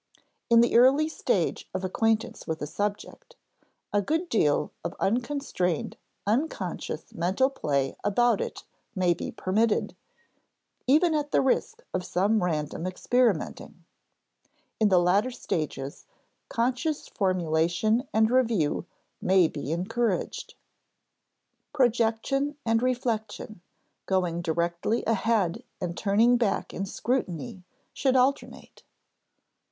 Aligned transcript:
In 0.49 0.61
the 0.61 0.75
early 0.79 1.07
stage 1.07 1.69
of 1.75 1.83
acquaintance 1.83 2.47
with 2.47 2.59
a 2.63 2.65
subject, 2.65 3.35
a 3.93 4.01
good 4.01 4.29
deal 4.29 4.71
of 4.83 4.95
unconstrained 4.99 5.95
unconscious 6.25 7.13
mental 7.13 7.51
play 7.51 7.95
about 8.03 8.41
it 8.41 8.63
may 8.95 9.13
be 9.13 9.31
permitted, 9.31 9.95
even 10.87 11.13
at 11.13 11.29
the 11.29 11.39
risk 11.39 11.83
of 11.93 12.03
some 12.03 12.41
random 12.41 12.87
experimenting; 12.87 13.85
in 14.79 14.89
the 14.89 14.97
later 14.97 15.29
stages, 15.29 16.07
conscious 16.49 17.07
formulation 17.07 18.07
and 18.11 18.31
review 18.31 18.87
may 19.21 19.47
be 19.47 19.71
encouraged. 19.71 20.55
Projection 21.73 22.57
and 22.65 22.81
reflection, 22.81 23.61
going 24.07 24.41
directly 24.41 25.03
ahead 25.05 25.63
and 25.79 25.95
turning 25.95 26.37
back 26.37 26.73
in 26.73 26.87
scrutiny, 26.87 27.61
should 27.93 28.15
alternate. 28.15 28.81